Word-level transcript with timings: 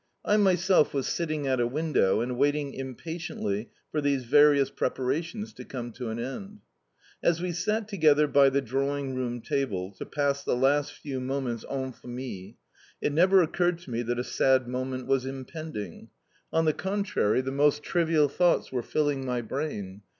I 0.25 0.35
myself 0.37 0.95
was 0.95 1.05
sitting 1.07 1.45
at 1.45 1.59
a 1.59 1.67
window 1.67 2.21
and 2.21 2.35
waiting 2.35 2.73
impatiently 2.73 3.69
for 3.91 4.01
these 4.01 4.23
various 4.25 4.71
preparations 4.71 5.53
to 5.53 5.63
come 5.63 5.91
to 5.91 6.09
an 6.09 6.17
end. 6.17 6.61
As 7.21 7.39
we 7.39 7.51
sat 7.51 7.87
together 7.87 8.25
by 8.25 8.49
the 8.49 8.61
drawing 8.63 9.13
room 9.13 9.41
table, 9.41 9.91
to 9.99 10.05
pass 10.07 10.43
the 10.43 10.55
last 10.55 10.91
few 10.93 11.19
moments 11.19 11.63
en 11.69 11.91
famille, 11.93 12.53
it 12.99 13.13
never 13.13 13.43
occurred 13.43 13.77
to 13.81 13.91
me 13.91 14.01
that 14.01 14.17
a 14.17 14.23
sad 14.23 14.67
moment 14.67 15.05
was 15.05 15.27
impending. 15.27 16.09
On 16.51 16.65
the 16.65 16.73
contrary, 16.73 17.41
the 17.41 17.51
most 17.51 17.83
trivial 17.83 18.27
thoughts 18.27 18.71
were 18.71 18.81
filling 18.81 19.23
my 19.23 19.41
brain. 19.43 20.01